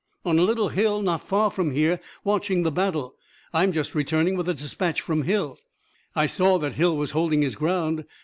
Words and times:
"On 0.25 0.39
a 0.39 0.41
little 0.41 0.69
hill 0.69 1.03
not 1.03 1.27
far 1.27 1.51
from 1.51 1.69
here, 1.69 1.99
watching 2.23 2.63
the 2.63 2.71
battle. 2.71 3.13
I'm 3.53 3.71
just 3.71 3.93
returning 3.93 4.35
with 4.35 4.49
a 4.49 4.53
dispatch 4.55 4.99
from 4.99 5.25
Hill." 5.25 5.59
"I 6.15 6.25
saw 6.25 6.57
that 6.57 6.73
Hill 6.73 6.97
was 6.97 7.11
holding 7.11 7.43
his 7.43 7.53
ground." 7.53 8.05